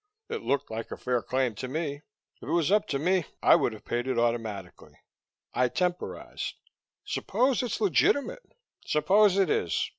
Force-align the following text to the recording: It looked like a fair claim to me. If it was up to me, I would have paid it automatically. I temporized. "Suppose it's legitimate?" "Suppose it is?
It 0.29 0.41
looked 0.41 0.71
like 0.71 0.89
a 0.89 0.97
fair 0.97 1.21
claim 1.21 1.53
to 1.53 1.67
me. 1.67 2.01
If 2.41 2.49
it 2.49 2.51
was 2.51 2.71
up 2.71 2.87
to 2.87 2.97
me, 2.97 3.25
I 3.43 3.55
would 3.55 3.71
have 3.71 3.85
paid 3.85 4.07
it 4.07 4.17
automatically. 4.17 4.93
I 5.53 5.67
temporized. 5.67 6.55
"Suppose 7.05 7.61
it's 7.61 7.79
legitimate?" 7.79 8.41
"Suppose 8.83 9.37
it 9.37 9.51
is? 9.51 9.89